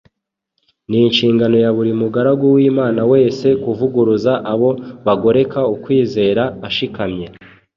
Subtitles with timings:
[0.89, 4.69] Ni inshingano ya buri mugaragu w’Imana wese kuvuguruza abo
[5.05, 7.27] bagoreka ukwizera ashikamye